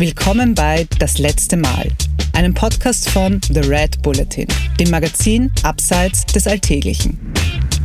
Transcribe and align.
Willkommen 0.00 0.54
bei 0.54 0.86
Das 0.98 1.18
letzte 1.18 1.58
Mal, 1.58 1.86
einem 2.32 2.54
Podcast 2.54 3.10
von 3.10 3.38
The 3.52 3.60
Red 3.60 4.00
Bulletin, 4.00 4.46
dem 4.78 4.88
Magazin 4.88 5.52
Abseits 5.62 6.24
des 6.24 6.46
Alltäglichen. 6.46 7.18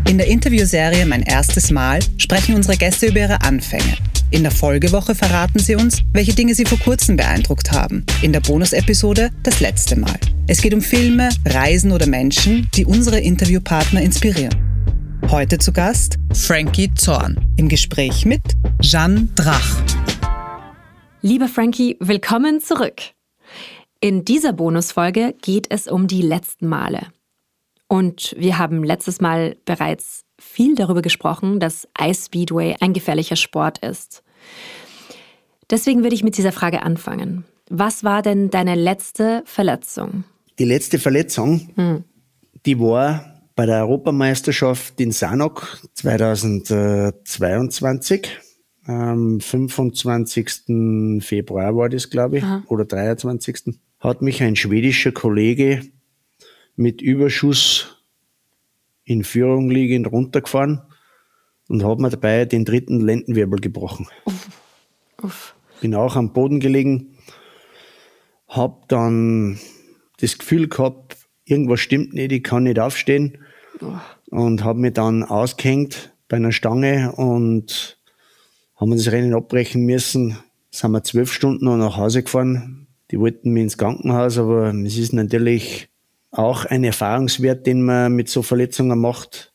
In 0.07 0.17
der 0.17 0.27
Interviewserie 0.27 1.05
Mein 1.05 1.23
erstes 1.23 1.71
Mal 1.71 1.99
sprechen 2.17 2.55
unsere 2.55 2.77
Gäste 2.77 3.07
über 3.07 3.19
ihre 3.19 3.41
Anfänge. 3.41 3.97
In 4.31 4.43
der 4.43 4.53
Folgewoche 4.53 5.13
verraten 5.13 5.59
sie 5.59 5.75
uns, 5.75 6.03
welche 6.13 6.33
Dinge 6.33 6.55
sie 6.55 6.63
vor 6.63 6.79
kurzem 6.79 7.17
beeindruckt 7.17 7.73
haben. 7.73 8.05
In 8.21 8.31
der 8.31 8.39
Bonusepisode 8.39 9.31
Das 9.43 9.59
letzte 9.59 9.99
Mal. 9.99 10.17
Es 10.47 10.61
geht 10.61 10.73
um 10.73 10.81
Filme, 10.81 11.27
Reisen 11.43 11.91
oder 11.91 12.07
Menschen, 12.07 12.69
die 12.75 12.85
unsere 12.85 13.19
Interviewpartner 13.19 14.01
inspirieren. 14.01 14.55
Heute 15.29 15.57
zu 15.57 15.73
Gast 15.73 16.15
Frankie 16.31 16.93
Zorn 16.95 17.45
im 17.57 17.67
Gespräch 17.67 18.25
mit 18.25 18.41
Jeanne 18.79 19.27
Drach. 19.35 19.83
Lieber 21.25 21.47
Frankie, 21.47 21.97
willkommen 21.99 22.61
zurück. 22.61 23.01
In 23.99 24.25
dieser 24.25 24.53
Bonusfolge 24.53 25.33
geht 25.41 25.65
es 25.71 25.87
um 25.87 26.05
die 26.05 26.21
letzten 26.21 26.67
Male. 26.67 27.07
Und 27.87 28.35
wir 28.37 28.59
haben 28.59 28.83
letztes 28.83 29.21
Mal 29.21 29.57
bereits 29.65 30.23
viel 30.39 30.75
darüber 30.75 31.01
gesprochen, 31.01 31.59
dass 31.59 31.87
Ice 31.99 32.25
Speedway 32.25 32.75
ein 32.79 32.93
gefährlicher 32.93 33.37
Sport 33.37 33.79
ist. 33.79 34.21
Deswegen 35.71 36.03
würde 36.03 36.13
ich 36.13 36.23
mit 36.23 36.37
dieser 36.37 36.51
Frage 36.51 36.83
anfangen. 36.83 37.43
Was 37.71 38.03
war 38.03 38.21
denn 38.21 38.51
deine 38.51 38.75
letzte 38.75 39.41
Verletzung? 39.45 40.25
Die 40.59 40.65
letzte 40.65 40.99
Verletzung, 40.99 41.69
hm. 41.73 42.03
die 42.67 42.79
war 42.79 43.41
bei 43.55 43.65
der 43.65 43.87
Europameisterschaft 43.87 45.01
in 45.01 45.11
Sanok 45.11 45.81
2022. 45.95 48.44
Am 48.85 49.39
25. 49.39 51.23
Februar 51.23 51.75
war 51.75 51.89
das, 51.89 52.09
glaube 52.11 52.37
ich, 52.37 52.43
Aha. 52.43 52.63
oder 52.67 52.85
23. 52.85 53.79
hat 53.99 54.21
mich 54.21 54.43
ein 54.43 54.55
schwedischer 54.55 55.11
Kollege 55.11 55.81
mit 56.75 57.01
Überschuss 57.01 58.03
in 59.03 59.23
Führung 59.23 59.71
liegend 59.71 60.11
runtergefahren 60.11 60.81
und 61.67 61.83
hat 61.83 61.99
mir 61.99 62.11
dabei 62.11 62.45
den 62.45 62.63
dritten 62.63 63.01
Lendenwirbel 63.01 63.59
gebrochen. 63.59 64.07
Uff. 64.25 64.49
Uff. 65.23 65.55
Bin 65.81 65.95
auch 65.95 66.15
am 66.15 66.33
Boden 66.33 66.59
gelegen, 66.59 67.17
hab 68.47 68.87
dann 68.89 69.59
das 70.19 70.37
Gefühl 70.37 70.67
gehabt, 70.67 71.17
irgendwas 71.43 71.79
stimmt 71.79 72.13
nicht, 72.13 72.31
ich 72.31 72.43
kann 72.43 72.63
nicht 72.63 72.79
aufstehen 72.79 73.39
oh. 73.81 73.97
und 74.29 74.63
habe 74.63 74.79
mich 74.79 74.93
dann 74.93 75.23
ausgehängt 75.23 76.13
bei 76.27 76.37
einer 76.37 76.51
Stange 76.51 77.13
und 77.13 77.99
haben 78.75 78.89
wir 78.89 78.97
das 78.97 79.11
Rennen 79.11 79.33
abbrechen 79.33 79.85
müssen. 79.85 80.37
Sind 80.71 80.91
wir 80.91 81.03
zwölf 81.03 81.31
Stunden 81.31 81.65
noch 81.65 81.77
nach 81.77 81.97
Hause 81.97 82.23
gefahren. 82.23 82.87
Die 83.11 83.19
wollten 83.19 83.51
mich 83.51 83.63
ins 83.63 83.77
Krankenhaus, 83.77 84.37
aber 84.37 84.73
es 84.73 84.97
ist 84.97 85.13
natürlich 85.13 85.87
auch 86.31 86.65
ein 86.65 86.83
Erfahrungswert, 86.83 87.65
den 87.65 87.83
man 87.83 88.13
mit 88.13 88.29
so 88.29 88.41
Verletzungen 88.41 88.99
macht. 88.99 89.53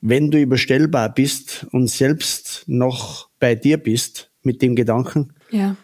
Wenn 0.00 0.30
du 0.30 0.40
überstellbar 0.40 1.12
bist 1.12 1.66
und 1.72 1.88
selbst 1.88 2.64
noch 2.66 3.28
bei 3.38 3.54
dir 3.54 3.76
bist 3.76 4.30
mit 4.42 4.62
dem 4.62 4.76
Gedanken, 4.76 5.34
ja. 5.50 5.76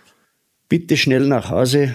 bitte 0.69 0.97
schnell 0.97 1.27
nach 1.27 1.51
Hause 1.51 1.95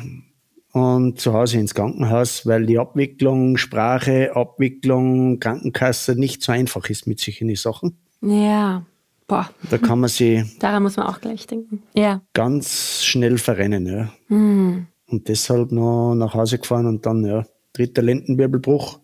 und 0.71 1.19
zu 1.19 1.33
Hause 1.33 1.59
ins 1.59 1.73
Krankenhaus, 1.73 2.45
weil 2.45 2.65
die 2.65 2.80
Abwicklung, 2.80 3.58
Sprache, 3.58 4.35
Abwicklung, 4.35 5.39
Krankenkasse 5.39 6.15
nicht 6.15 6.41
so 6.41 6.52
einfach 6.52 6.89
ist 6.89 7.08
mit 7.08 7.19
solchen 7.19 7.53
Sachen. 7.55 7.97
Ja. 8.21 8.85
Boah. 9.28 9.50
Da 9.70 9.78
kann 9.78 10.00
man 10.00 10.09
sie. 10.09 10.45
Daran 10.59 10.83
muss 10.83 10.97
man 10.97 11.08
auch 11.08 11.20
gleich 11.20 11.47
denken. 11.47 11.83
Ja. 11.94 12.22
Ganz 12.33 13.03
schnell 13.03 13.38
verrennen, 13.38 13.86
ja. 13.86 14.09
Mhm. 14.30 14.88
Und 15.08 15.28
deshalb 15.28 15.72
noch 15.72 16.16
nach 16.16 16.33
Hause 16.33 16.59
gefahren 16.59 16.86
und 16.86 17.05
dann, 17.05 17.26
ja, 17.26 17.45
dritter 17.73 18.02
Lendenwirbelbruch. 18.02 18.99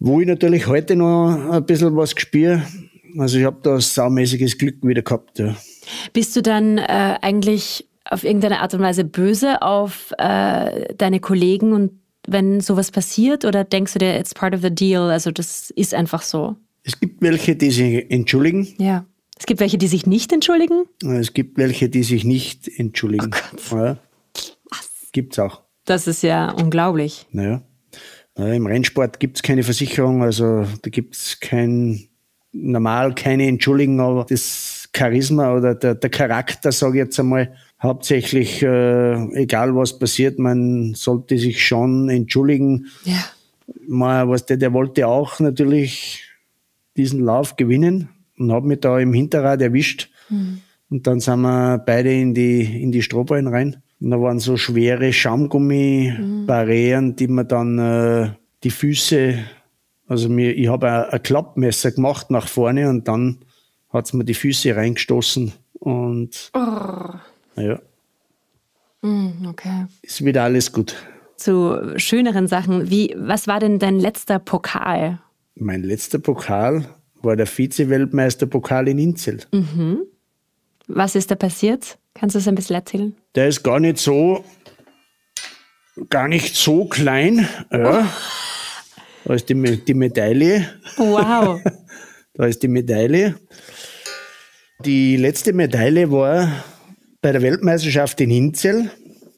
Wo 0.00 0.20
ich 0.20 0.28
natürlich 0.28 0.68
heute 0.68 0.94
noch 0.94 1.50
ein 1.50 1.66
bisschen 1.66 1.96
was 1.96 2.14
gespürt. 2.14 2.62
Also 3.18 3.38
ich 3.38 3.44
habe 3.44 3.58
da 3.62 3.80
saumäßiges 3.80 4.58
Glück 4.58 4.76
wieder 4.82 5.02
gehabt, 5.02 5.38
ja. 5.38 5.56
Bist 6.12 6.36
du 6.36 6.42
dann 6.42 6.78
äh, 6.78 7.18
eigentlich 7.20 7.88
auf 8.04 8.24
irgendeine 8.24 8.60
Art 8.60 8.74
und 8.74 8.80
Weise 8.80 9.04
böse 9.04 9.62
auf 9.62 10.12
äh, 10.18 10.94
deine 10.94 11.20
Kollegen 11.20 11.72
und 11.72 11.92
wenn 12.26 12.60
sowas 12.60 12.90
passiert 12.90 13.44
oder 13.44 13.64
denkst 13.64 13.94
du 13.94 13.98
dir, 13.98 14.18
it's 14.18 14.34
part 14.34 14.54
of 14.54 14.60
the 14.60 14.74
deal, 14.74 15.10
also 15.10 15.30
das 15.30 15.70
ist 15.70 15.94
einfach 15.94 16.22
so? 16.22 16.56
Es 16.82 16.98
gibt 17.00 17.22
welche, 17.22 17.56
die 17.56 17.70
sich 17.70 18.10
entschuldigen. 18.10 18.68
Ja. 18.78 19.06
Es 19.38 19.46
gibt 19.46 19.60
welche, 19.60 19.78
die 19.78 19.86
sich 19.86 20.06
nicht 20.06 20.32
entschuldigen? 20.32 20.84
Es 21.02 21.32
gibt 21.32 21.58
welche, 21.58 21.88
die 21.88 22.02
sich 22.02 22.24
nicht 22.24 22.68
entschuldigen. 22.76 23.30
Oh 23.70 23.76
ja. 23.76 23.98
Was? 24.70 24.90
Gibt's 25.12 25.38
auch. 25.38 25.62
Das 25.84 26.06
ist 26.06 26.22
ja 26.22 26.50
unglaublich. 26.50 27.26
Naja. 27.30 27.62
Im 28.36 28.66
Rennsport 28.66 29.18
gibt 29.18 29.38
es 29.38 29.42
keine 29.42 29.64
Versicherung, 29.64 30.22
also 30.22 30.64
da 30.82 30.90
gibt 30.90 31.16
es 31.16 31.40
kein, 31.40 32.08
normal 32.52 33.14
keine 33.14 33.48
Entschuldigung, 33.48 34.00
aber 34.00 34.26
das 34.28 34.88
Charisma 34.96 35.56
oder 35.56 35.74
der, 35.74 35.96
der 35.96 36.10
Charakter, 36.10 36.70
sage 36.70 36.98
ich 36.98 37.04
jetzt 37.04 37.18
einmal, 37.18 37.52
hauptsächlich, 37.82 38.62
äh, 38.62 39.14
egal 39.34 39.74
was 39.74 39.98
passiert, 39.98 40.38
man 40.38 40.94
sollte 40.94 41.36
sich 41.36 41.64
schon 41.66 42.08
entschuldigen. 42.08 42.86
Ja. 43.04 43.24
Man, 43.86 44.28
was 44.28 44.46
der, 44.46 44.56
der 44.56 44.72
wollte 44.72 45.08
auch 45.08 45.40
natürlich 45.40 46.27
diesen 46.98 47.24
Lauf 47.24 47.56
gewinnen 47.56 48.10
und 48.38 48.52
habe 48.52 48.66
mich 48.66 48.80
da 48.80 48.98
im 48.98 49.14
Hinterrad 49.14 49.62
erwischt. 49.62 50.10
Mhm. 50.28 50.60
Und 50.90 51.06
dann 51.06 51.20
sind 51.20 51.40
wir 51.40 51.78
beide 51.78 52.12
in 52.12 52.34
die, 52.34 52.82
in 52.82 52.92
die 52.92 53.02
Strohballen 53.02 53.46
rein. 53.46 53.82
Und 54.00 54.10
da 54.10 54.20
waren 54.20 54.38
so 54.38 54.56
schwere 54.56 55.12
Schaumgummi-Barrieren, 55.12 57.06
mhm. 57.06 57.16
die 57.16 57.28
man 57.28 57.48
dann 57.48 57.78
äh, 57.78 58.30
die 58.64 58.70
Füße, 58.70 59.38
also 60.06 60.28
mir, 60.28 60.56
ich 60.56 60.68
habe 60.68 60.90
ein, 60.90 61.04
ein 61.10 61.22
Klappmesser 61.22 61.92
gemacht 61.92 62.30
nach 62.30 62.48
vorne 62.48 62.88
und 62.88 63.08
dann 63.08 63.38
hat 63.90 64.06
es 64.06 64.12
mir 64.12 64.24
die 64.24 64.34
Füße 64.34 64.76
reingestoßen 64.76 65.52
und 65.74 66.50
oh. 66.54 67.14
ja. 67.56 67.80
Mm, 69.00 69.46
okay. 69.48 69.86
Ist 70.02 70.24
wieder 70.24 70.42
alles 70.44 70.72
gut. 70.72 70.96
Zu 71.36 71.94
schöneren 71.96 72.48
Sachen. 72.48 72.90
Wie, 72.90 73.14
was 73.16 73.46
war 73.46 73.60
denn 73.60 73.78
dein 73.78 74.00
letzter 74.00 74.38
Pokal? 74.40 75.20
Mein 75.60 75.82
letzter 75.82 76.18
Pokal 76.18 76.84
war 77.22 77.34
der 77.34 77.46
Vize-Weltmeister-Pokal 77.46 78.88
in 78.88 78.98
Inzel. 78.98 79.40
Mhm. 79.52 80.02
Was 80.86 81.16
ist 81.16 81.30
da 81.30 81.34
passiert? 81.34 81.98
Kannst 82.14 82.34
du 82.34 82.38
es 82.38 82.46
ein 82.48 82.54
bisschen 82.54 82.76
erzählen? 82.76 83.14
Der 83.34 83.48
ist 83.48 83.62
gar 83.62 83.80
nicht 83.80 83.98
so, 83.98 84.44
gar 86.10 86.28
nicht 86.28 86.54
so 86.54 86.86
klein. 86.86 87.48
Ja. 87.72 88.00
Oh. 88.00 88.06
Da 89.24 89.34
ist 89.34 89.48
die, 89.48 89.84
die 89.84 89.94
Medaille. 89.94 90.66
Wow. 90.96 91.60
da 92.34 92.46
ist 92.46 92.62
die 92.62 92.68
Medaille. 92.68 93.34
Die 94.84 95.16
letzte 95.16 95.52
Medaille 95.52 96.10
war 96.10 96.64
bei 97.20 97.32
der 97.32 97.42
Weltmeisterschaft 97.42 98.20
in 98.20 98.30
Inzel, 98.30 98.90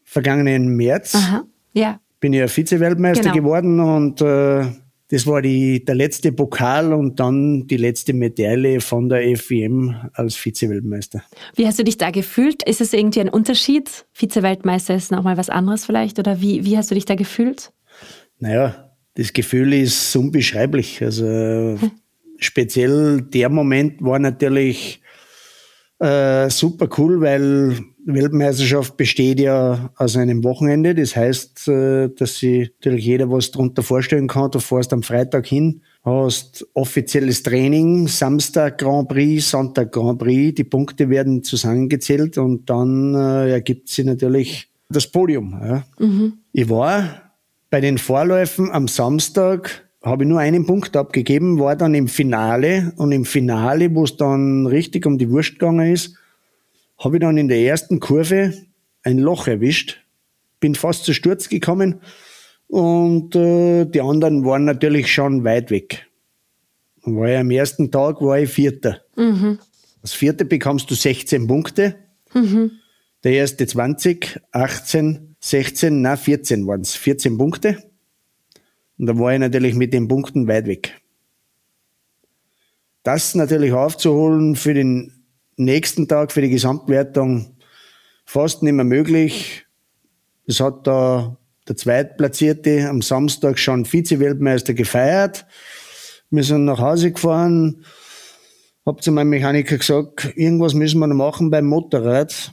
vergangenen 0.04 0.76
März. 0.76 1.14
Aha. 1.14 1.44
Ja. 1.72 1.98
Bin 2.20 2.34
ja 2.34 2.46
Vize-Weltmeister 2.46 3.32
genau. 3.32 3.34
geworden 3.34 3.80
und 3.80 4.20
äh, 4.20 4.66
das 5.10 5.26
war 5.26 5.42
die, 5.42 5.84
der 5.84 5.96
letzte 5.96 6.30
Pokal 6.30 6.92
und 6.92 7.18
dann 7.18 7.66
die 7.66 7.76
letzte 7.76 8.12
Medaille 8.12 8.80
von 8.80 9.08
der 9.08 9.36
FIM 9.36 9.96
als 10.12 10.36
Vize-Weltmeister. 10.36 11.22
Wie 11.56 11.66
hast 11.66 11.80
du 11.80 11.84
dich 11.84 11.98
da 11.98 12.10
gefühlt? 12.10 12.62
Ist 12.62 12.80
es 12.80 12.92
irgendwie 12.92 13.20
ein 13.20 13.28
Unterschied? 13.28 14.06
Vize-Weltmeister 14.12 14.94
ist 14.94 15.10
nochmal 15.10 15.36
was 15.36 15.50
anderes 15.50 15.84
vielleicht? 15.84 16.20
Oder 16.20 16.40
wie, 16.40 16.64
wie 16.64 16.76
hast 16.76 16.92
du 16.92 16.94
dich 16.94 17.06
da 17.06 17.16
gefühlt? 17.16 17.72
Naja, 18.38 18.92
das 19.14 19.32
Gefühl 19.32 19.72
ist 19.72 20.14
unbeschreiblich. 20.14 21.02
Also 21.02 21.26
hm. 21.26 21.90
speziell 22.38 23.22
der 23.22 23.48
Moment 23.48 24.00
war 24.02 24.20
natürlich 24.20 25.00
äh, 26.00 26.48
super 26.48 26.88
cool, 26.98 27.20
weil 27.20 27.76
Weltmeisterschaft 28.06 28.96
besteht 28.96 29.38
ja 29.38 29.90
aus 29.96 30.16
einem 30.16 30.42
Wochenende. 30.44 30.94
Das 30.94 31.14
heißt, 31.14 31.68
äh, 31.68 32.08
dass 32.08 32.38
sich 32.38 32.72
natürlich 32.78 33.04
jeder 33.04 33.30
was 33.30 33.50
darunter 33.50 33.82
vorstellen 33.82 34.26
kann. 34.26 34.50
Du 34.50 34.60
fährst 34.60 34.92
am 34.92 35.02
Freitag 35.02 35.46
hin, 35.46 35.82
hast 36.02 36.66
offizielles 36.72 37.42
Training, 37.42 38.08
Samstag 38.08 38.78
Grand 38.78 39.08
Prix, 39.08 39.50
Sonntag 39.50 39.92
Grand 39.92 40.18
Prix. 40.18 40.54
Die 40.54 40.64
Punkte 40.64 41.10
werden 41.10 41.44
zusammengezählt 41.44 42.38
und 42.38 42.70
dann 42.70 43.14
äh, 43.14 43.50
ergibt 43.52 43.90
sich 43.90 44.06
natürlich 44.06 44.70
das 44.88 45.06
Podium. 45.06 45.60
Ja. 45.62 45.84
Mhm. 45.98 46.38
Ich 46.52 46.68
war 46.70 47.34
bei 47.68 47.80
den 47.80 47.98
Vorläufen 47.98 48.70
am 48.70 48.88
Samstag 48.88 49.89
habe 50.02 50.24
ich 50.24 50.28
nur 50.28 50.40
einen 50.40 50.66
Punkt 50.66 50.96
abgegeben, 50.96 51.58
war 51.58 51.76
dann 51.76 51.94
im 51.94 52.08
Finale. 52.08 52.92
Und 52.96 53.12
im 53.12 53.24
Finale, 53.24 53.94
wo 53.94 54.04
es 54.04 54.16
dann 54.16 54.66
richtig 54.66 55.06
um 55.06 55.18
die 55.18 55.30
Wurst 55.30 55.52
gegangen 55.52 55.92
ist, 55.92 56.16
habe 56.98 57.16
ich 57.16 57.20
dann 57.20 57.36
in 57.36 57.48
der 57.48 57.60
ersten 57.60 58.00
Kurve 58.00 58.54
ein 59.02 59.18
Loch 59.18 59.46
erwischt, 59.46 60.02
bin 60.60 60.74
fast 60.74 61.04
zu 61.04 61.14
Sturz 61.14 61.48
gekommen 61.48 62.00
und 62.66 63.34
äh, 63.34 63.84
die 63.86 64.00
anderen 64.00 64.44
waren 64.44 64.64
natürlich 64.64 65.12
schon 65.12 65.44
weit 65.44 65.70
weg. 65.70 66.06
Und 67.02 67.16
war 67.16 67.28
ich 67.28 67.38
am 67.38 67.50
ersten 67.50 67.90
Tag 67.90 68.20
war 68.20 68.38
ich 68.38 68.50
Vierter. 68.50 69.00
Mhm. 69.16 69.58
Als 70.02 70.12
Vierter 70.12 70.44
bekommst 70.44 70.90
du 70.90 70.94
16 70.94 71.46
Punkte. 71.46 71.96
Mhm. 72.34 72.72
Der 73.24 73.32
erste 73.32 73.66
20, 73.66 74.40
18, 74.52 75.36
16, 75.40 76.00
na 76.00 76.16
14 76.16 76.66
waren 76.66 76.82
es. 76.82 76.94
14 76.94 77.38
Punkte. 77.38 77.89
Und 79.00 79.06
da 79.06 79.18
war 79.18 79.32
ich 79.32 79.40
natürlich 79.40 79.74
mit 79.76 79.94
den 79.94 80.08
Punkten 80.08 80.46
weit 80.46 80.66
weg. 80.66 81.00
Das 83.02 83.34
natürlich 83.34 83.72
aufzuholen 83.72 84.56
für 84.56 84.74
den 84.74 85.24
nächsten 85.56 86.06
Tag, 86.06 86.32
für 86.32 86.42
die 86.42 86.50
Gesamtwertung, 86.50 87.56
fast 88.26 88.62
nicht 88.62 88.74
mehr 88.74 88.84
möglich. 88.84 89.64
Es 90.46 90.60
hat 90.60 90.86
da 90.86 91.38
der 91.66 91.76
Zweitplatzierte 91.76 92.90
am 92.90 93.00
Samstag 93.00 93.58
schon 93.58 93.86
Vize-Weltmeister 93.86 94.74
gefeiert. 94.74 95.46
Wir 96.28 96.44
sind 96.44 96.66
nach 96.66 96.78
Hause 96.78 97.12
gefahren, 97.12 97.86
hab 98.84 99.02
zu 99.02 99.12
meinem 99.12 99.30
Mechaniker 99.30 99.78
gesagt, 99.78 100.30
irgendwas 100.36 100.74
müssen 100.74 101.00
wir 101.00 101.06
noch 101.06 101.16
machen 101.16 101.48
beim 101.48 101.64
Motorrad. 101.64 102.52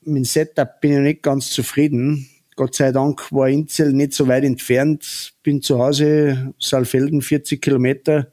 Mit 0.00 0.16
dem 0.16 0.24
Setup 0.24 0.80
bin 0.80 0.94
ich 0.94 0.98
nicht 0.98 1.22
ganz 1.22 1.50
zufrieden. 1.50 2.28
Gott 2.56 2.74
sei 2.74 2.90
Dank 2.90 3.30
war 3.32 3.48
Inzell 3.48 3.92
nicht 3.92 4.14
so 4.14 4.26
weit 4.28 4.42
entfernt. 4.42 5.34
Bin 5.42 5.60
zu 5.60 5.78
Hause, 5.78 6.54
Saalfelden, 6.58 7.20
40 7.20 7.60
Kilometer 7.60 8.28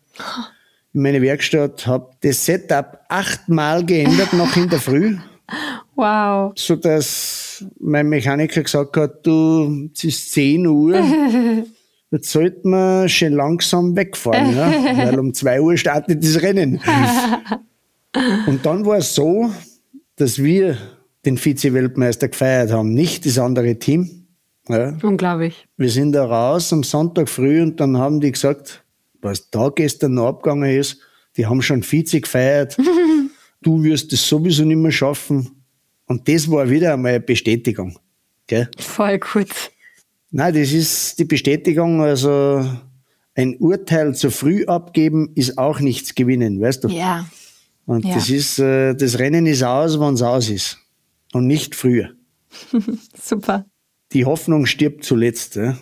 in 0.94 1.02
meine 1.02 1.22
Werkstatt, 1.22 1.86
habe 1.86 2.12
das 2.22 2.46
Setup 2.46 3.00
achtmal 3.10 3.86
geändert, 3.86 4.32
noch 4.34 4.56
in 4.56 4.70
der 4.70 4.80
Früh. 4.80 5.18
Wow. 5.96 6.54
So 6.56 6.76
dass 6.76 7.64
mein 7.80 8.10
Mechaniker 8.10 8.64
gesagt 8.64 8.98
hat, 8.98 9.28
du, 9.28 9.90
es 9.94 10.04
ist 10.04 10.32
10 10.32 10.66
Uhr, 10.66 10.96
jetzt 12.12 12.32
sollten 12.32 12.72
wir 12.72 13.08
schön 13.08 13.34
langsam 13.34 13.96
wegfahren, 13.96 14.56
ja? 14.56 14.72
weil 14.98 15.20
um 15.20 15.32
2 15.32 15.62
Uhr 15.62 15.78
startet 15.78 16.24
das 16.24 16.42
Rennen. 16.42 16.82
Und 18.48 18.66
dann 18.66 18.86
war 18.88 18.98
es 18.98 19.14
so, 19.14 19.52
dass 20.16 20.42
wir 20.42 20.78
den 21.26 21.38
Vize-Weltmeister 21.38 22.28
gefeiert 22.28 22.72
haben, 22.72 22.94
nicht 22.94 23.26
das 23.26 23.38
andere 23.40 23.80
Team. 23.80 24.28
Ja. 24.68 24.98
Unglaublich. 25.02 25.68
Wir 25.78 25.90
sind 25.90 26.14
da 26.14 26.26
raus 26.26 26.72
am 26.72 26.84
Sonntag 26.84 27.30
früh 27.30 27.62
und 27.62 27.80
dann 27.80 27.98
haben 27.98 28.20
die 28.22 28.32
gesagt, 28.32 28.84
was 29.22 29.50
da 29.50 29.70
gestern 29.70 30.16
noch 30.16 30.28
abgegangen 30.28 30.70
ist, 30.70 31.00
die 31.38 31.46
haben 31.46 31.62
schon 31.62 31.84
Vize 31.84 32.22
gefeiert. 32.22 32.78
du 33.62 33.84
wirst 33.84 34.14
es 34.14 34.28
sowieso 34.28 34.64
nicht 34.64 34.78
mehr 34.78 34.92
schaffen. 34.92 35.64
Und 36.06 36.28
das 36.28 36.50
war 36.50 36.70
wieder 36.70 36.94
einmal 36.94 37.14
eine 37.14 37.22
Bestätigung. 37.22 37.98
Gell? 38.48 38.70
Voll 38.78 39.20
gut. 39.20 39.72
Nein, 40.32 40.54
das 40.54 40.72
ist 40.72 41.20
die 41.20 41.26
Bestätigung, 41.26 42.02
also 42.02 42.66
ein 43.36 43.56
Urteil 43.58 44.16
zu 44.16 44.32
früh 44.32 44.66
abgeben 44.66 45.32
ist 45.36 45.58
auch 45.58 45.80
nichts 45.80 46.16
gewinnen, 46.16 46.62
weißt 46.62 46.84
du? 46.84 46.88
Ja. 46.90 47.28
Und 47.86 48.06
ja. 48.06 48.16
das 48.16 48.30
ist, 48.30 48.60
äh, 48.60 48.94
das 48.96 49.20
Rennen 49.20 49.46
ist 49.46 49.64
aus, 49.64 50.00
wann 50.00 50.14
es 50.16 50.22
aus 50.22 50.50
ist. 50.50 50.78
Und 51.34 51.48
nicht 51.48 51.76
früher. 51.76 52.12
Super. 53.22 53.66
Die 54.14 54.26
Hoffnung 54.26 54.66
stirbt 54.66 55.04
zuletzt. 55.04 55.56
Ja? 55.56 55.78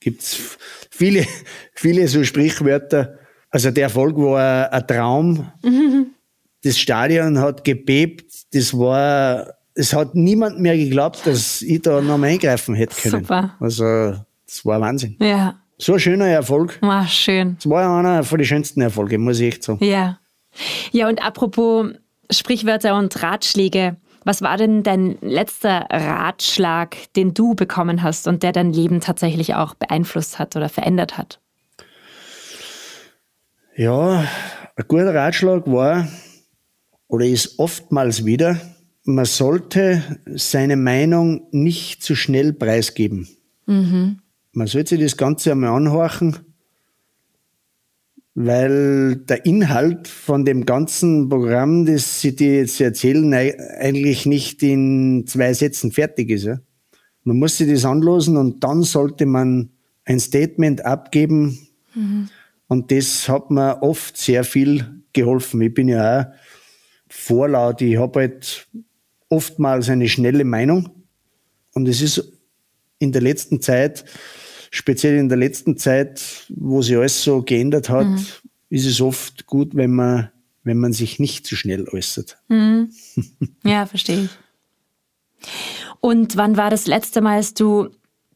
Gibt's 0.00 0.58
viele, 0.90 1.26
viele 1.74 2.06
so 2.06 2.22
Sprichwörter. 2.22 3.18
Also 3.50 3.70
der 3.70 3.84
Erfolg 3.84 4.16
war 4.16 4.72
ein 4.72 4.86
Traum. 4.86 5.50
Mhm. 5.62 6.06
Das 6.64 6.76
Stadion 6.76 7.38
hat 7.38 7.62
gebebt. 7.62 8.32
Das 8.52 8.76
war, 8.76 9.54
es 9.74 9.92
hat 9.94 10.16
niemand 10.16 10.58
mehr 10.58 10.76
geglaubt, 10.76 11.24
dass 11.24 11.62
ich 11.62 11.80
da 11.82 12.00
noch 12.00 12.18
mal 12.18 12.26
eingreifen 12.26 12.74
hätte 12.74 13.00
können. 13.00 13.22
Super. 13.22 13.54
Also, 13.60 13.84
das 14.44 14.64
war 14.66 14.80
Wahnsinn. 14.80 15.16
Ja. 15.20 15.54
So 15.78 15.92
ein 15.92 16.00
schöner 16.00 16.26
Erfolg. 16.26 16.82
War 16.82 17.06
schön. 17.06 17.54
Das 17.58 17.70
war 17.70 18.00
einer 18.00 18.24
von 18.24 18.38
den 18.38 18.44
schönsten 18.44 18.80
Erfolge, 18.80 19.18
muss 19.18 19.38
ich 19.38 19.46
echt 19.46 19.62
sagen. 19.62 19.84
Ja. 19.84 20.18
Ja, 20.90 21.08
und 21.08 21.24
apropos 21.24 21.92
Sprichwörter 22.28 22.98
und 22.98 23.22
Ratschläge. 23.22 23.96
Was 24.24 24.42
war 24.42 24.56
denn 24.56 24.82
dein 24.82 25.16
letzter 25.20 25.86
Ratschlag, 25.90 26.96
den 27.14 27.34
du 27.34 27.54
bekommen 27.54 28.02
hast 28.02 28.28
und 28.28 28.42
der 28.42 28.52
dein 28.52 28.72
Leben 28.72 29.00
tatsächlich 29.00 29.54
auch 29.54 29.74
beeinflusst 29.74 30.38
hat 30.38 30.56
oder 30.56 30.68
verändert 30.68 31.16
hat? 31.16 31.40
Ja, 33.76 34.24
ein 34.76 34.84
guter 34.88 35.14
Ratschlag 35.14 35.66
war 35.66 36.08
oder 37.06 37.26
ist 37.26 37.58
oftmals 37.58 38.24
wieder, 38.24 38.60
man 39.04 39.24
sollte 39.24 40.02
seine 40.26 40.76
Meinung 40.76 41.46
nicht 41.50 42.02
zu 42.02 42.14
schnell 42.14 42.52
preisgeben. 42.52 43.28
Mhm. 43.66 44.20
Man 44.52 44.66
sollte 44.66 44.96
sich 44.96 45.00
das 45.00 45.16
Ganze 45.16 45.52
einmal 45.52 45.70
anhorchen 45.70 46.47
weil 48.40 49.16
der 49.16 49.44
Inhalt 49.46 50.06
von 50.06 50.44
dem 50.44 50.64
ganzen 50.64 51.28
Programm, 51.28 51.86
das 51.86 52.20
Sie 52.20 52.36
dir 52.36 52.58
jetzt 52.58 52.80
erzählen, 52.80 53.34
eigentlich 53.34 54.26
nicht 54.26 54.62
in 54.62 55.24
zwei 55.26 55.52
Sätzen 55.54 55.90
fertig 55.90 56.30
ist. 56.30 56.44
Ja? 56.44 56.60
Man 57.24 57.40
muss 57.40 57.56
sich 57.56 57.68
das 57.68 57.84
anlosen 57.84 58.36
und 58.36 58.62
dann 58.62 58.84
sollte 58.84 59.26
man 59.26 59.70
ein 60.04 60.20
Statement 60.20 60.84
abgeben. 60.86 61.66
Mhm. 61.96 62.28
Und 62.68 62.92
das 62.92 63.28
hat 63.28 63.50
mir 63.50 63.82
oft 63.82 64.16
sehr 64.16 64.44
viel 64.44 64.86
geholfen. 65.12 65.60
Ich 65.60 65.74
bin 65.74 65.88
ja 65.88 66.20
auch 66.20 66.26
vorlaut. 67.08 67.82
Ich 67.82 67.96
habe 67.96 68.20
halt 68.20 68.68
oftmals 69.28 69.88
eine 69.88 70.08
schnelle 70.08 70.44
Meinung. 70.44 70.90
Und 71.74 71.88
es 71.88 72.00
ist 72.00 72.38
in 73.00 73.10
der 73.10 73.22
letzten 73.22 73.60
Zeit 73.60 74.04
speziell 74.70 75.16
in 75.16 75.28
der 75.28 75.38
letzten 75.38 75.76
Zeit, 75.76 76.46
wo 76.48 76.82
sich 76.82 76.96
alles 76.96 77.22
so 77.22 77.42
geändert 77.42 77.88
hat, 77.88 78.06
mhm. 78.06 78.26
ist 78.70 78.86
es 78.86 79.00
oft 79.00 79.46
gut, 79.46 79.74
wenn 79.74 79.92
man, 79.92 80.30
wenn 80.64 80.78
man 80.78 80.92
sich 80.92 81.18
nicht 81.18 81.46
zu 81.46 81.56
schnell 81.56 81.88
äußert. 81.88 82.38
Mhm. 82.48 82.90
Ja, 83.64 83.86
verstehe 83.86 84.24
ich. 84.24 84.30
Und 86.00 86.36
wann 86.36 86.56
war 86.56 86.70
das 86.70 86.86
letzte 86.86 87.20
Mal, 87.20 87.38
dass 87.38 87.54
du 87.54 87.88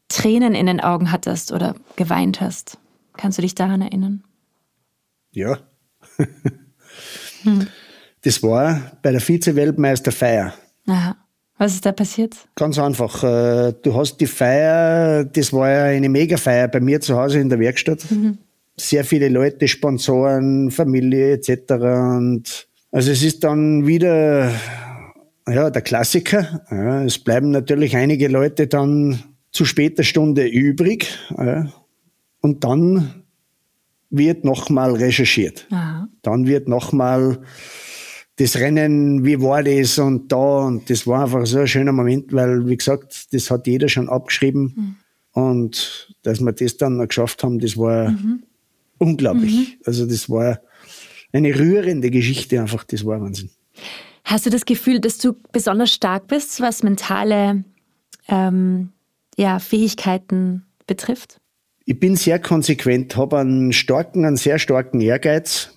Tränen 0.09 0.53
in 0.53 0.65
den 0.65 0.79
Augen 0.79 1.11
hattest 1.11 1.51
oder 1.51 1.75
geweint 1.95 2.41
hast? 2.41 2.77
Kannst 3.17 3.37
du 3.37 3.41
dich 3.41 3.55
daran 3.55 3.81
erinnern? 3.81 4.23
Ja. 5.31 5.59
hm. 7.43 7.67
Das 8.21 8.41
war 8.43 8.97
bei 9.01 9.11
der 9.11 9.21
Vize-Weltmeisterfeier. 9.21 10.53
Aha. 10.87 11.17
Was 11.63 11.75
ist 11.75 11.85
da 11.85 11.93
passiert? 11.93 12.35
Ganz 12.55 12.77
einfach. 12.77 13.23
Äh, 13.23 13.73
du 13.81 13.95
hast 13.95 14.17
die 14.17 14.25
Feier, 14.25 15.23
das 15.23 15.53
war 15.53 15.69
ja 15.69 15.83
eine 15.85 16.09
Mega-Feier 16.09 16.67
bei 16.67 16.81
mir 16.81 16.99
zu 16.99 17.15
Hause 17.15 17.39
in 17.39 17.47
der 17.47 17.57
Werkstatt. 17.57 18.05
Mhm. 18.11 18.37
Sehr 18.75 19.05
viele 19.05 19.29
Leute, 19.29 19.69
Sponsoren, 19.69 20.71
Familie 20.71 21.31
etc. 21.31 21.71
Und 21.71 22.67
also 22.91 23.11
es 23.11 23.23
ist 23.23 23.45
dann 23.45 23.87
wieder 23.87 24.51
ja, 25.47 25.69
der 25.69 25.81
Klassiker. 25.81 26.65
Ja, 26.69 27.05
es 27.05 27.17
bleiben 27.17 27.51
natürlich 27.51 27.95
einige 27.95 28.27
Leute 28.27 28.67
dann 28.67 29.23
zu 29.53 29.63
später 29.63 30.03
Stunde 30.03 30.45
übrig. 30.45 31.17
Ja, 31.37 31.71
und 32.41 32.65
dann 32.65 33.23
wird 34.09 34.43
nochmal 34.43 34.95
recherchiert. 34.95 35.65
Aha. 35.71 36.09
Dann 36.23 36.45
wird 36.45 36.67
nochmal 36.67 37.39
das 38.37 38.55
Rennen, 38.55 39.23
wie 39.25 39.39
war 39.41 39.63
das 39.63 39.99
und 39.99 40.31
da 40.31 40.65
und 40.65 40.89
das 40.89 41.05
war 41.05 41.23
einfach 41.23 41.45
so 41.45 41.59
ein 41.59 41.67
schöner 41.67 41.91
Moment, 41.91 42.33
weil, 42.33 42.67
wie 42.67 42.77
gesagt, 42.77 43.33
das 43.33 43.51
hat 43.51 43.67
jeder 43.67 43.89
schon 43.89 44.09
abgeschrieben 44.09 44.73
mhm. 45.35 45.43
und 45.43 46.15
dass 46.23 46.39
wir 46.39 46.51
das 46.51 46.77
dann 46.77 46.97
noch 46.97 47.07
geschafft 47.07 47.43
haben, 47.43 47.59
das 47.59 47.77
war 47.77 48.09
mhm. 48.09 48.43
unglaublich. 48.97 49.53
Mhm. 49.53 49.81
Also 49.85 50.07
das 50.07 50.29
war 50.29 50.61
eine 51.31 51.57
rührende 51.57 52.09
Geschichte 52.09 52.59
einfach, 52.59 52.83
das 52.83 53.05
war 53.05 53.21
Wahnsinn. 53.21 53.51
Hast 54.23 54.45
du 54.45 54.49
das 54.49 54.65
Gefühl, 54.65 54.99
dass 54.99 55.17
du 55.17 55.33
besonders 55.51 55.93
stark 55.93 56.27
bist, 56.27 56.59
was 56.61 56.81
mentale 56.81 57.63
ähm, 58.29 58.89
ja, 59.37 59.59
Fähigkeiten 59.59 60.65
betrifft? 60.87 61.39
Ich 61.85 61.99
bin 61.99 62.15
sehr 62.15 62.39
konsequent, 62.39 63.17
habe 63.17 63.39
einen 63.39 63.73
starken, 63.73 64.25
einen 64.25 64.37
sehr 64.37 64.57
starken 64.57 65.01
Ehrgeiz, 65.01 65.71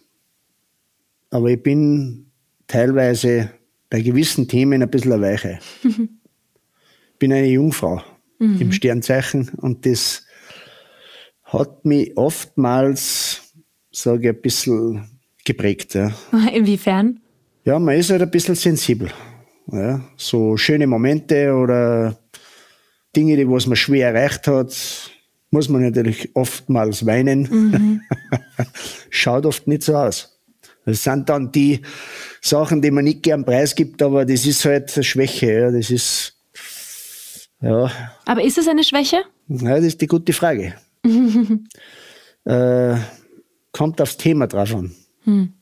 aber 1.30 1.50
ich 1.50 1.62
bin 1.62 2.25
teilweise 2.66 3.50
bei 3.90 4.00
gewissen 4.00 4.48
Themen 4.48 4.82
ein 4.82 4.90
bisschen 4.90 5.12
eine 5.12 5.22
Weiche. 5.22 5.58
Mhm. 5.82 6.08
bin 7.18 7.32
eine 7.32 7.46
Jungfrau 7.46 8.02
mhm. 8.38 8.60
im 8.60 8.72
Sternzeichen 8.72 9.50
und 9.56 9.86
das 9.86 10.24
hat 11.44 11.84
mich 11.84 12.16
oftmals, 12.16 13.54
sage 13.90 14.30
ich, 14.30 14.36
ein 14.36 14.42
bisschen 14.42 15.18
geprägt. 15.44 15.94
Ja. 15.94 16.12
Inwiefern? 16.52 17.20
Ja, 17.64 17.78
man 17.78 17.96
ist 17.96 18.10
halt 18.10 18.22
ein 18.22 18.30
bisschen 18.30 18.54
sensibel. 18.54 19.10
Ja. 19.72 20.00
So 20.16 20.56
schöne 20.56 20.86
Momente 20.86 21.52
oder 21.52 22.18
Dinge, 23.14 23.36
die 23.36 23.48
was 23.48 23.66
man 23.66 23.76
schwer 23.76 24.12
erreicht 24.12 24.46
hat, 24.46 25.10
muss 25.50 25.68
man 25.68 25.82
natürlich 25.82 26.30
oftmals 26.34 27.06
weinen. 27.06 27.42
Mhm. 27.42 28.00
Schaut 29.10 29.46
oft 29.46 29.66
nicht 29.66 29.82
so 29.82 29.96
aus. 29.96 30.35
Das 30.86 31.02
sind 31.02 31.28
dann 31.28 31.52
die 31.52 31.82
Sachen, 32.40 32.80
die 32.80 32.90
man 32.90 33.04
nicht 33.04 33.22
gern 33.22 33.44
preisgibt, 33.44 34.00
aber 34.02 34.24
das 34.24 34.46
ist 34.46 34.64
halt 34.64 34.94
eine 34.94 35.04
Schwäche. 35.04 35.52
Ja. 35.52 35.70
Das 35.70 35.90
ist, 35.90 36.38
ja. 37.60 37.90
Aber 38.24 38.42
ist 38.42 38.56
es 38.56 38.68
eine 38.68 38.84
Schwäche? 38.84 39.24
Ja, 39.48 39.76
das 39.76 39.84
ist 39.84 40.00
die 40.00 40.06
gute 40.06 40.32
Frage. 40.32 40.74
äh, 42.44 42.96
kommt 43.72 44.00
aufs 44.00 44.16
Thema 44.16 44.46
drauf 44.46 44.74
an. 44.74 44.94
Hm. 45.24 45.52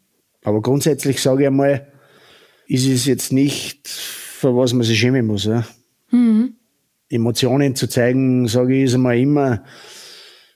Aber 0.45 0.61
grundsätzlich 0.61 1.21
sage 1.21 1.43
ich 1.43 1.47
einmal, 1.49 1.91
ist 2.67 2.87
es 2.87 3.07
jetzt 3.07 3.33
nicht 3.33 3.89
für 4.45 4.55
was 4.55 4.75
man 4.75 4.83
sich 4.83 5.01
schämen 5.01 5.27
muss. 5.27 5.45
Ja. 5.45 5.67
Mhm. 6.11 6.57
Emotionen 7.09 7.75
zu 7.75 7.89
zeigen, 7.89 8.47
sage 8.47 8.77
ich, 8.77 8.85
ist 8.85 8.95
einmal 8.95 9.19
immer, 9.19 9.65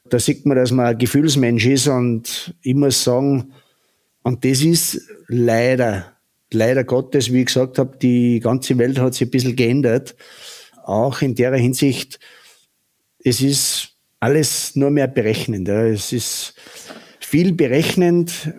da 0.04 0.18
sieht 0.18 0.44
man, 0.44 0.56
dass 0.56 0.72
man 0.72 0.86
ein 0.86 0.98
Gefühlsmensch 0.98 1.64
ist 1.66 1.88
und 1.88 2.54
muss 2.64 3.02
sagen, 3.02 3.52
und 4.28 4.44
das 4.44 4.60
ist 4.60 5.08
leider, 5.28 6.12
leider 6.52 6.84
Gottes, 6.84 7.32
wie 7.32 7.40
ich 7.40 7.46
gesagt 7.46 7.78
habe, 7.78 7.96
die 7.96 8.40
ganze 8.40 8.76
Welt 8.76 8.98
hat 8.98 9.14
sich 9.14 9.26
ein 9.26 9.30
bisschen 9.30 9.56
geändert. 9.56 10.16
Auch 10.84 11.22
in 11.22 11.34
der 11.34 11.54
Hinsicht, 11.54 12.20
es 13.24 13.40
ist 13.40 13.94
alles 14.20 14.76
nur 14.76 14.90
mehr 14.90 15.08
berechnend. 15.08 15.66
Es 15.70 16.12
ist 16.12 16.54
viel 17.20 17.54
berechnend 17.54 18.52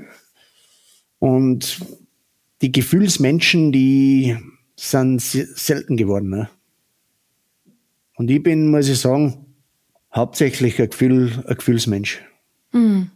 und 1.20 1.82
die 2.64 2.72
Gefühlsmenschen, 2.72 3.72
die 3.72 4.38
sind 4.76 5.22
selten 5.22 5.98
geworden. 5.98 6.48
Und 8.16 8.32
ich 8.32 8.42
bin, 8.42 8.72
muss 8.72 8.90
ich 8.90 8.98
sagen, 8.98 9.46
hauptsächlich 10.16 10.82
ein, 10.82 10.90
Gefühl, 10.90 11.44
ein 11.46 11.56
Gefühlsmensch. 11.56 12.24
Mhm. 12.72 13.12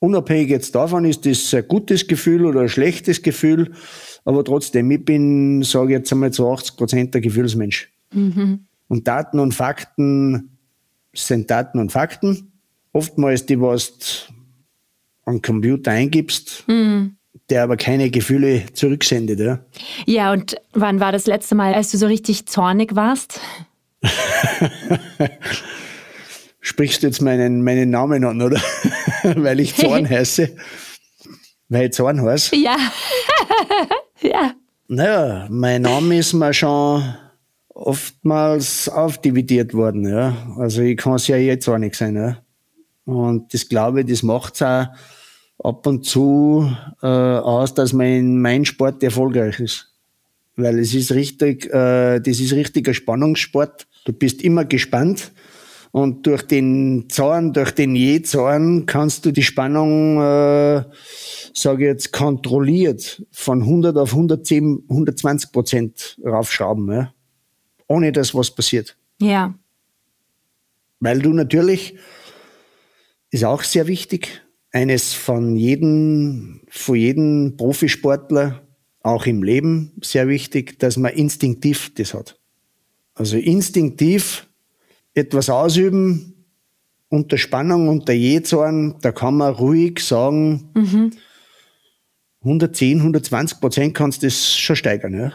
Unabhängig 0.00 0.48
jetzt 0.48 0.74
davon, 0.74 1.04
ist 1.04 1.26
das 1.26 1.52
ein 1.52 1.68
gutes 1.68 2.06
Gefühl 2.06 2.46
oder 2.46 2.62
ein 2.62 2.68
schlechtes 2.70 3.22
Gefühl, 3.22 3.72
aber 4.24 4.42
trotzdem, 4.44 4.90
ich 4.90 5.04
bin, 5.04 5.62
sage 5.62 5.92
ich 5.92 5.98
jetzt 5.98 6.12
einmal 6.12 6.32
zu 6.32 6.50
80 6.50 6.76
Prozent 6.76 7.14
der 7.14 7.20
Gefühlsmensch. 7.20 7.92
Mhm. 8.12 8.66
Und 8.88 9.06
Daten 9.06 9.38
und 9.38 9.52
Fakten 9.52 10.56
sind 11.12 11.50
Daten 11.50 11.78
und 11.78 11.92
Fakten. 11.92 12.52
Oftmals 12.92 13.46
die, 13.46 13.60
was 13.60 13.98
du 13.98 14.32
am 15.26 15.42
Computer 15.42 15.90
eingibst, 15.90 16.64
mhm. 16.66 17.16
der 17.50 17.62
aber 17.62 17.76
keine 17.76 18.10
Gefühle 18.10 18.64
zurücksendet. 18.72 19.38
Ja. 19.38 19.60
ja, 20.06 20.32
und 20.32 20.56
wann 20.72 20.98
war 20.98 21.12
das 21.12 21.26
letzte 21.26 21.54
Mal, 21.54 21.74
als 21.74 21.90
du 21.90 21.98
so 21.98 22.06
richtig 22.06 22.46
zornig 22.46 22.96
warst? 22.96 23.40
Sprichst 26.60 27.02
du 27.02 27.06
jetzt 27.06 27.20
meinen, 27.20 27.62
meinen 27.62 27.90
Namen 27.90 28.24
an, 28.24 28.40
oder? 28.42 28.60
Weil 29.36 29.60
ich 29.60 29.74
Zorn 29.76 30.08
heiße. 30.10 30.56
Weil 31.68 31.86
ich 31.86 31.92
Zorn 31.92 32.22
heiße? 32.22 32.56
Ja. 32.56 32.76
ja. 34.22 34.54
Naja, 34.88 35.46
mein 35.50 35.82
Name 35.82 36.18
ist 36.18 36.32
mir 36.32 36.52
schon 36.52 37.14
oftmals 37.68 38.88
aufdividiert 38.88 39.72
worden, 39.72 40.08
ja. 40.08 40.36
Also 40.58 40.82
ich 40.82 40.96
kann 40.96 41.14
es 41.14 41.28
ja 41.28 41.36
jetzt 41.36 41.68
auch 41.68 41.78
nicht 41.78 41.94
sein, 41.94 42.16
ja. 42.16 42.38
Und 43.04 43.54
das 43.54 43.68
glaube 43.68 44.00
ich, 44.00 44.06
das 44.06 44.22
macht 44.22 44.54
es 44.54 44.62
auch 44.62 44.86
ab 45.62 45.86
und 45.86 46.04
zu 46.04 46.70
äh, 47.02 47.06
aus, 47.06 47.74
dass 47.74 47.92
man 47.92 48.06
in 48.06 48.40
meinem 48.40 48.64
Sport 48.64 49.02
erfolgreich 49.02 49.60
ist. 49.60 49.92
Weil 50.56 50.78
es 50.78 50.94
ist 50.94 51.12
richtig, 51.12 51.66
äh, 51.66 52.20
das 52.20 52.40
ist 52.40 52.52
richtiger 52.52 52.94
Spannungssport. 52.94 53.86
Du 54.04 54.12
bist 54.12 54.42
immer 54.42 54.64
gespannt. 54.64 55.32
Und 55.92 56.26
durch 56.26 56.42
den 56.42 57.06
Zorn, 57.08 57.52
durch 57.52 57.72
den 57.72 57.96
Je-Zorn 57.96 58.86
kannst 58.86 59.26
du 59.26 59.32
die 59.32 59.42
Spannung, 59.42 60.18
äh, 60.18 60.84
sage 61.52 61.84
ich 61.84 61.88
jetzt, 61.88 62.12
kontrolliert 62.12 63.24
von 63.32 63.62
100 63.62 63.96
auf 63.96 64.12
110, 64.12 64.84
120 64.88 65.52
Prozent 65.52 66.18
raufschrauben. 66.24 66.92
Ja? 66.92 67.12
ohne 67.90 68.12
dass 68.12 68.34
was 68.34 68.54
passiert. 68.54 68.96
Ja. 69.20 69.52
Weil 71.00 71.18
du 71.20 71.32
natürlich, 71.32 71.96
ist 73.30 73.44
auch 73.44 73.64
sehr 73.64 73.88
wichtig, 73.88 74.42
eines 74.70 75.12
von 75.12 75.56
jedem, 75.56 76.60
von 76.68 76.94
jedem 76.94 77.56
Profisportler, 77.56 78.62
auch 79.02 79.26
im 79.26 79.42
Leben 79.42 79.92
sehr 80.02 80.28
wichtig, 80.28 80.78
dass 80.78 80.96
man 80.96 81.12
instinktiv 81.14 81.92
das 81.94 82.14
hat. 82.14 82.38
Also 83.14 83.36
instinktiv 83.36 84.46
etwas 85.20 85.48
ausüben, 85.48 86.46
unter 87.08 87.38
Spannung, 87.38 87.88
unter 87.88 88.12
Jezorn, 88.12 88.96
da 89.00 89.12
kann 89.12 89.36
man 89.36 89.52
ruhig 89.52 90.00
sagen, 90.00 90.70
mhm. 90.74 91.12
110, 92.42 92.98
120 92.98 93.60
Prozent 93.60 93.94
kannst 93.94 94.22
du 94.22 94.26
das 94.26 94.56
schon 94.56 94.76
steigern, 94.76 95.14
ja, 95.14 95.32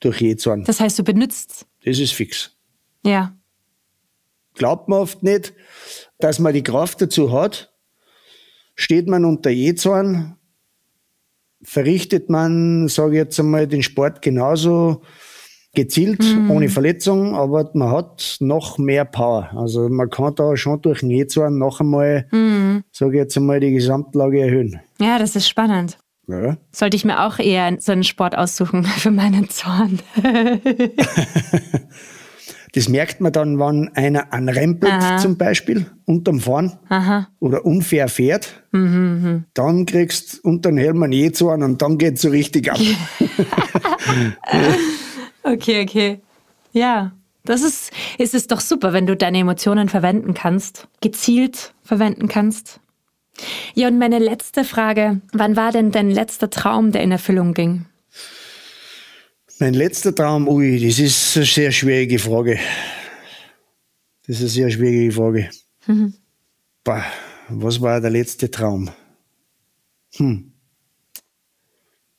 durch 0.00 0.20
Jezorn. 0.20 0.64
Das 0.64 0.80
heißt, 0.80 0.98
du 0.98 1.04
benutzt 1.04 1.66
das 1.84 1.98
ist 1.98 2.12
fix. 2.12 2.54
Ja. 3.04 3.34
Glaubt 4.54 4.88
man 4.88 5.00
oft 5.00 5.22
nicht, 5.22 5.54
dass 6.18 6.38
man 6.38 6.52
die 6.52 6.62
Kraft 6.62 7.00
dazu 7.00 7.32
hat. 7.32 7.72
Steht 8.74 9.08
man 9.08 9.24
unter 9.24 9.50
Jezorn, 9.50 10.36
verrichtet 11.62 12.28
man, 12.28 12.88
sage 12.88 13.12
ich 13.12 13.18
jetzt 13.18 13.40
einmal, 13.40 13.66
den 13.66 13.82
Sport 13.82 14.22
genauso 14.22 15.02
gezielt, 15.78 16.24
mhm. 16.24 16.50
ohne 16.50 16.68
Verletzung, 16.68 17.36
aber 17.36 17.70
man 17.72 17.92
hat 17.92 18.38
noch 18.40 18.78
mehr 18.78 19.04
Power. 19.04 19.50
Also 19.54 19.88
man 19.88 20.10
kann 20.10 20.34
da 20.34 20.56
schon 20.56 20.82
durch 20.82 21.00
den 21.00 21.10
Jezorn 21.10 21.56
noch 21.56 21.78
einmal, 21.78 22.26
mhm. 22.32 22.82
sage 22.90 23.12
ich 23.12 23.18
jetzt 23.18 23.36
einmal, 23.36 23.60
die 23.60 23.70
Gesamtlage 23.70 24.40
erhöhen. 24.40 24.80
Ja, 25.00 25.20
das 25.20 25.36
ist 25.36 25.48
spannend. 25.48 25.96
Ja. 26.26 26.56
Sollte 26.72 26.96
ich 26.96 27.04
mir 27.04 27.24
auch 27.24 27.38
eher 27.38 27.76
so 27.78 27.92
einen 27.92 28.02
Sport 28.02 28.36
aussuchen 28.36 28.82
für 28.98 29.12
meinen 29.12 29.48
Zorn. 29.50 30.00
das 32.74 32.88
merkt 32.88 33.20
man 33.20 33.32
dann, 33.32 33.60
wenn 33.60 33.88
einer 33.94 34.32
anrempelt 34.32 34.92
Aha. 34.92 35.18
zum 35.18 35.38
Beispiel 35.38 35.86
unterm 36.06 36.40
Fahren 36.40 36.72
Aha. 36.88 37.28
oder 37.38 37.64
unfair 37.64 38.08
fährt. 38.08 38.64
Mhm, 38.72 38.80
mhm. 38.82 39.44
dann 39.54 39.86
kriegst 39.86 40.38
du 40.42 40.48
unter 40.48 40.70
den 40.70 40.78
Helm 40.78 41.04
einen 41.04 41.12
E-Zorn 41.12 41.62
und 41.62 41.80
dann 41.80 41.98
geht 41.98 42.16
es 42.16 42.22
so 42.22 42.30
richtig 42.30 42.72
ab. 42.72 42.80
okay, 45.52 45.82
okay. 45.82 46.20
Ja, 46.72 47.12
das 47.44 47.62
ist, 47.62 47.92
ist 48.18 48.34
es 48.34 48.46
doch 48.46 48.60
super, 48.60 48.92
wenn 48.92 49.06
du 49.06 49.16
deine 49.16 49.38
Emotionen 49.38 49.88
verwenden 49.88 50.34
kannst, 50.34 50.86
gezielt 51.00 51.74
verwenden 51.82 52.28
kannst. 52.28 52.80
Ja, 53.74 53.88
und 53.88 53.98
meine 53.98 54.18
letzte 54.18 54.64
Frage, 54.64 55.20
wann 55.32 55.56
war 55.56 55.72
denn 55.72 55.90
dein 55.90 56.10
letzter 56.10 56.50
Traum, 56.50 56.92
der 56.92 57.02
in 57.02 57.12
Erfüllung 57.12 57.54
ging? 57.54 57.86
Mein 59.60 59.74
letzter 59.74 60.14
Traum, 60.14 60.46
ui, 60.48 60.78
das 60.84 60.98
ist 60.98 61.36
eine 61.36 61.46
sehr 61.46 61.72
schwierige 61.72 62.18
Frage. 62.18 62.58
Das 64.26 64.36
ist 64.36 64.42
eine 64.42 64.48
sehr 64.50 64.70
schwierige 64.70 65.12
Frage. 65.12 65.50
Mhm. 65.86 66.14
Bah, 66.84 67.04
was 67.48 67.80
war 67.80 68.00
der 68.00 68.10
letzte 68.10 68.50
Traum? 68.50 68.90
Hm. 70.16 70.52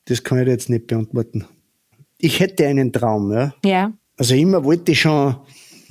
Das 0.06 0.22
kann 0.22 0.40
ich 0.40 0.48
jetzt 0.48 0.68
nicht 0.68 0.86
beantworten. 0.86 1.46
Ich 2.20 2.40
hätte 2.40 2.66
einen 2.66 2.92
Traum, 2.92 3.32
ja. 3.32 3.54
Ja. 3.64 3.92
Also 4.16 4.34
immer 4.34 4.64
wollte 4.64 4.92
ich 4.92 5.00
schon 5.00 5.36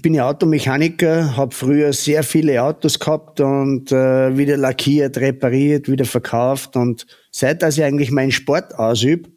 bin 0.01 0.13
ja 0.13 0.29
Automechaniker, 0.29 1.35
habe 1.35 1.53
früher 1.53 1.93
sehr 1.93 2.23
viele 2.23 2.61
Autos 2.63 2.99
gehabt 2.99 3.39
und 3.41 3.91
äh, 3.91 4.37
wieder 4.37 4.57
lackiert, 4.57 5.17
repariert, 5.17 5.89
wieder 5.89 6.05
verkauft. 6.05 6.75
Und 6.75 7.05
seit 7.31 7.61
dass 7.61 7.77
ich 7.77 7.83
eigentlich 7.83 8.11
meinen 8.11 8.31
Sport 8.31 8.75
ausübe, 8.75 9.29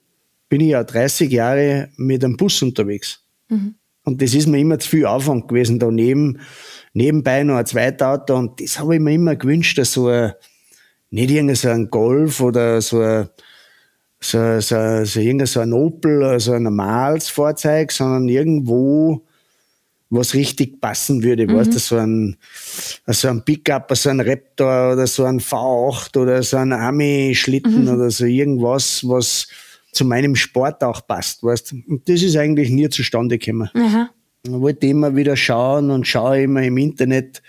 bin 0.48 0.60
ich 0.60 0.68
ja 0.68 0.84
30 0.84 1.30
Jahre 1.30 1.88
mit 1.96 2.24
einem 2.24 2.36
Bus 2.36 2.62
unterwegs. 2.62 3.24
Mhm. 3.48 3.74
Und 4.04 4.20
das 4.20 4.34
ist 4.34 4.48
mir 4.48 4.58
immer 4.58 4.78
zu 4.78 4.88
viel 4.88 5.06
Aufwand 5.06 5.48
gewesen, 5.48 5.78
da 5.78 5.90
neben, 5.90 6.40
nebenbei 6.92 7.44
noch 7.44 7.56
ein 7.56 7.66
Zweitauto. 7.66 8.36
Und 8.36 8.60
das 8.60 8.78
habe 8.78 8.94
ich 8.94 9.00
mir 9.00 9.14
immer 9.14 9.36
gewünscht, 9.36 9.78
dass 9.78 9.92
so 9.92 10.08
ein, 10.08 10.32
nicht 11.10 11.30
irgendein 11.30 11.56
so 11.56 11.68
ein 11.68 11.90
Golf 11.90 12.40
oder 12.40 12.80
so 12.80 13.00
ein, 13.00 13.28
so, 14.22 14.60
so, 14.60 15.04
so, 15.04 15.20
irgendein 15.20 15.46
so 15.46 15.60
ein 15.60 15.72
Opel, 15.72 16.22
also 16.22 16.52
ein 16.52 16.62
normales 16.62 17.28
Fahrzeug, 17.28 17.90
sondern 17.92 18.28
irgendwo 18.28 19.22
was 20.10 20.34
richtig 20.34 20.80
passen 20.80 21.22
würde. 21.22 21.46
Mhm. 21.46 21.56
Weißt 21.56 21.74
du, 21.74 21.78
so 21.78 21.96
ein, 21.96 22.36
so 23.06 23.28
ein 23.28 23.44
Pickup, 23.44 23.96
so 23.96 24.10
ein 24.10 24.20
Raptor 24.20 24.92
oder 24.92 25.06
so 25.06 25.24
ein 25.24 25.40
V8 25.40 26.18
oder 26.18 26.42
so 26.42 26.58
ein 26.58 26.72
Army-Schlitten 26.72 27.86
mhm. 27.86 27.94
oder 27.94 28.10
so 28.10 28.26
irgendwas, 28.26 29.06
was 29.08 29.48
zu 29.92 30.04
meinem 30.04 30.36
Sport 30.36 30.84
auch 30.84 31.06
passt, 31.06 31.42
weißt 31.42 31.74
Und 31.86 32.08
das 32.08 32.22
ist 32.22 32.36
eigentlich 32.36 32.70
nie 32.70 32.88
zustande 32.88 33.38
gekommen. 33.38 33.70
Mhm. 33.74 34.08
Ich 34.44 34.52
wollte 34.52 34.86
immer 34.86 35.14
wieder 35.16 35.36
schauen 35.36 35.90
und 35.90 36.06
schaue 36.06 36.42
immer 36.42 36.62
im 36.62 36.76
Internet. 36.76 37.42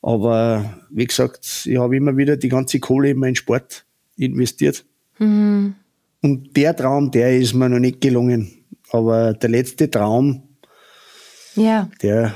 Aber 0.00 0.78
wie 0.90 1.06
gesagt, 1.06 1.66
ich 1.66 1.76
habe 1.76 1.96
immer 1.96 2.16
wieder 2.16 2.36
die 2.36 2.48
ganze 2.48 2.80
Kohle 2.80 3.10
in 3.10 3.18
meinen 3.18 3.36
Sport 3.36 3.84
investiert. 4.16 4.84
Mhm. 5.18 5.74
Und 6.22 6.56
der 6.56 6.74
Traum, 6.74 7.10
der 7.10 7.36
ist 7.36 7.52
mir 7.52 7.68
noch 7.68 7.78
nicht 7.78 8.00
gelungen. 8.00 8.64
Aber 8.90 9.34
der 9.34 9.50
letzte 9.50 9.90
Traum, 9.90 10.42
ja. 11.54 11.88
Der, 12.02 12.32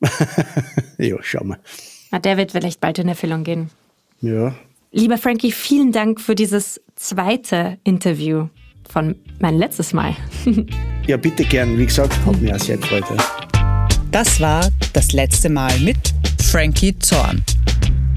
ja, 0.98 1.16
schau 1.20 1.44
mal. 1.44 1.58
Na, 2.10 2.18
der 2.18 2.36
wird 2.36 2.52
vielleicht 2.52 2.80
bald 2.80 2.98
in 2.98 3.08
Erfüllung 3.08 3.44
gehen. 3.44 3.70
Ja. 4.20 4.54
Lieber 4.92 5.18
Frankie, 5.18 5.52
vielen 5.52 5.92
Dank 5.92 6.20
für 6.20 6.34
dieses 6.34 6.80
zweite 6.94 7.78
Interview 7.84 8.48
von 8.88 9.16
mein 9.40 9.56
letztes 9.56 9.92
Mal. 9.92 10.16
ja, 11.06 11.16
bitte 11.16 11.44
gern. 11.44 11.76
Wie 11.78 11.86
gesagt, 11.86 12.14
hat 12.24 12.40
mich 12.40 12.52
auch 12.52 12.58
sehr 12.58 12.76
gefreut. 12.76 13.04
Das 14.10 14.40
war 14.40 14.68
das 14.92 15.12
letzte 15.12 15.48
Mal 15.48 15.78
mit 15.80 15.98
Frankie 16.42 16.98
Zorn. 16.98 17.44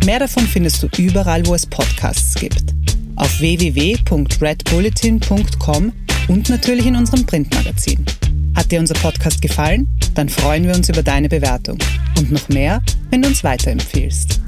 Mehr 0.06 0.20
davon 0.20 0.44
findest 0.44 0.84
du 0.84 0.88
überall, 0.98 1.46
wo 1.46 1.54
es 1.56 1.66
Podcasts 1.66 2.36
gibt. 2.36 2.79
Auf 3.20 3.40
www.redbulletin.com 3.40 5.92
und 6.30 6.50
natürlich 6.50 6.86
in 6.86 6.96
unserem 6.96 7.26
Printmagazin. 7.26 8.06
Hat 8.56 8.72
dir 8.72 8.80
unser 8.80 8.94
Podcast 8.96 9.42
gefallen? 9.42 9.90
Dann 10.16 10.30
freuen 10.30 10.66
wir 10.66 10.74
uns 10.74 10.88
über 10.90 11.04
deine 11.04 11.30
Bewertung. 11.30 11.78
Und 12.18 12.32
noch 12.32 12.50
mehr, 12.50 12.82
wenn 13.10 13.22
du 13.22 13.28
uns 13.28 13.44
weiterempfiehlst. 13.44 14.40